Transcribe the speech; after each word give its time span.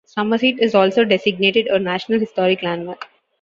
Summerseat 0.07 0.57
is 0.59 0.73
also 0.73 1.05
designated 1.05 1.67
a 1.67 1.77
National 1.77 2.19
Historic 2.19 2.63
Landmark. 2.63 3.05